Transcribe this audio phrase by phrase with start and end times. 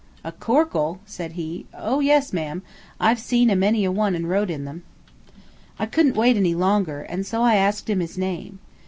[0.23, 1.67] "A corkle?" said he.
[1.75, 2.63] "Oh, yes, ma'am,
[2.99, 4.81] I've seen many a one and rowed in them."
[5.77, 8.57] I couldn't wait any longer, and so I asked him his name.